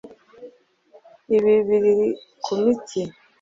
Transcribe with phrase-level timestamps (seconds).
[1.35, 2.07] Ibi biri
[2.43, 3.01] kumitsi